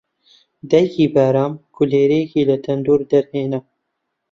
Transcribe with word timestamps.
دایکی 0.69 1.05
بارام 1.15 1.53
کولێرەیەکی 1.75 2.47
لە 2.49 2.57
تەندوور 2.65 3.01
دەرهێنا 3.11 3.59